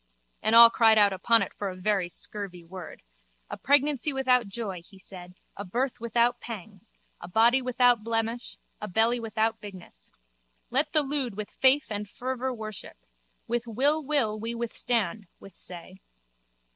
And 0.41 0.55
all 0.55 0.71
cried 0.71 0.97
out 0.97 1.13
upon 1.13 1.43
it 1.43 1.53
for 1.53 1.69
a 1.69 1.75
very 1.75 2.09
scurvy 2.09 2.63
word. 2.63 3.03
A 3.51 3.55
pregnancy 3.57 4.11
without 4.11 4.47
joy, 4.47 4.81
he 4.83 4.97
said, 4.97 5.35
a 5.55 5.63
birth 5.63 5.99
without 5.99 6.39
pangs, 6.39 6.91
a 7.19 7.27
body 7.27 7.61
without 7.61 8.03
blemish, 8.03 8.57
a 8.81 8.87
belly 8.87 9.19
without 9.19 9.61
bigness. 9.61 10.09
Let 10.71 10.91
the 10.91 11.03
lewd 11.03 11.37
with 11.37 11.51
faith 11.51 11.91
and 11.91 12.09
fervour 12.09 12.51
worship. 12.51 12.97
With 13.47 13.67
will 13.67 14.03
will 14.03 14.39
we 14.39 14.55
withstand, 14.55 15.27
withsay. 15.39 15.99